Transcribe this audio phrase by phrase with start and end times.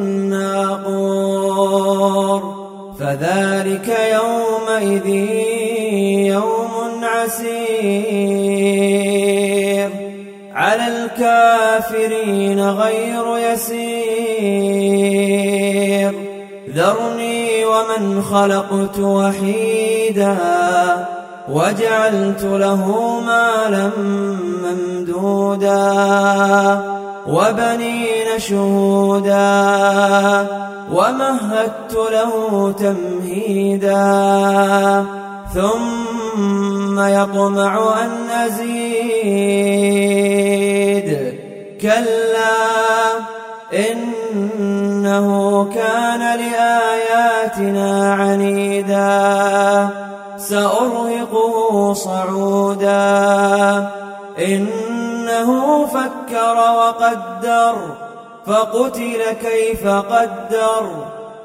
[0.00, 1.08] الناقور.
[3.00, 5.06] فذلك يومئذ
[6.34, 6.70] يوم
[7.02, 7.78] عسير.
[10.54, 13.88] على الكافرين غير يسير.
[16.74, 20.36] ذرني ومن خلقت وحيدا
[21.48, 23.90] وجعلت له مالا
[24.64, 25.78] ممدودا.
[27.28, 29.38] وبنين شهودا
[30.92, 34.04] ومهدت له تمهيدا
[35.54, 37.72] ثم يطمع
[38.04, 39.48] أن أزيد.
[41.80, 42.58] كلا
[43.72, 45.28] إنه
[45.74, 49.88] كان لآياتنا عنيدا
[50.36, 52.98] سأرهقه صعودا.
[54.38, 54.87] إن
[55.38, 57.74] إنه فكر وقدر
[58.46, 60.90] فقتل كيف قدر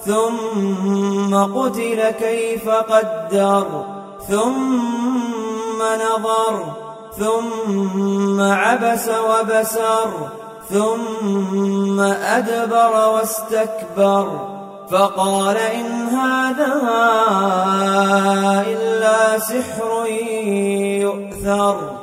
[0.06, 3.86] ثم قتل كيف قدر
[4.28, 6.66] ثم نظر
[7.18, 10.10] ثم عبس وبسر
[10.70, 14.50] ثم أدبر واستكبر
[14.92, 16.74] فقال إن هذا
[18.68, 20.06] إلا سحر
[21.02, 22.03] يؤثر.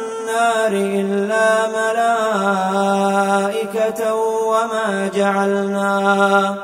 [0.31, 1.67] النار إلا
[2.87, 4.13] ملائكة
[4.47, 6.55] وما جعلنا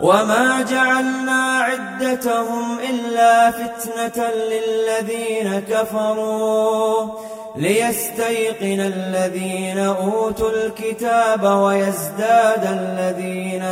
[0.00, 7.08] وما جعلنا عدتهم إلا فتنة للذين كفروا
[7.56, 13.62] ليستيقن الذين أوتوا الكتاب ويزداد الذين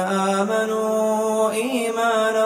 [0.40, 2.45] آمنوا إيمانا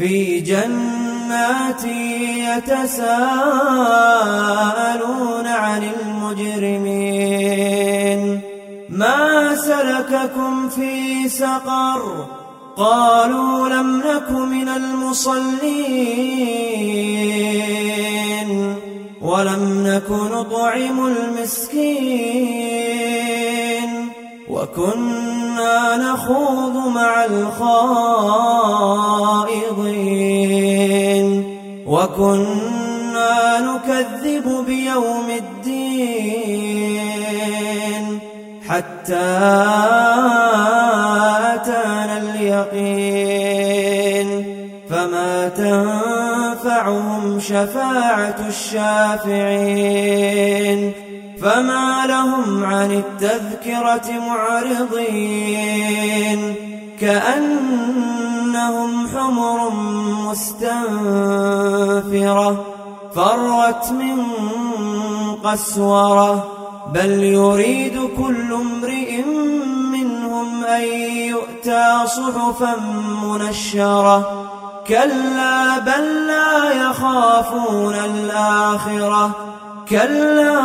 [0.00, 3.06] في جنات يتساءلون
[5.46, 6.90] عن المجرمين.
[8.88, 12.26] ما سلككم في سقر؟
[12.76, 15.50] قالوا لم نك من المصلين.
[19.22, 22.40] ولم نك نطعم المسكين.
[24.50, 27.70] وكنا نخوض مع الخائضين
[31.86, 36.50] وكنا نكذب بيوم الدين
[38.68, 39.14] حتى
[41.54, 43.50] أتانا اليقين
[44.90, 49.90] فما تنفعهم شفاعة الشافعين
[51.42, 55.90] فما لهم عن التذكرة معرضين.
[57.00, 59.70] كأنهم حمر
[60.30, 60.90] مستنفرة
[63.14, 64.26] فرت من
[65.44, 66.48] قسورة.
[66.94, 69.22] بل يريد كل امرئ
[69.92, 70.82] منهم أن
[71.18, 72.76] يؤتى صحفا
[73.24, 74.46] منشرة.
[74.88, 79.49] كلا بل لا يخافون الآخرة.
[79.90, 80.60] كلا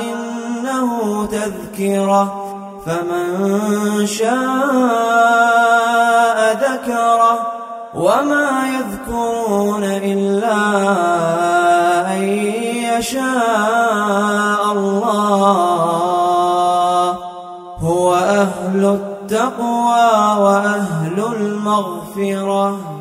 [0.00, 2.44] إنه تذكرة
[2.86, 4.34] فمن شاء
[6.52, 7.38] ذكره
[7.94, 10.56] وما يذكرون إلا
[12.16, 12.22] أن
[12.98, 15.74] يشاء الله.
[17.80, 22.93] هو أهل التقوى وأهل المغفرة.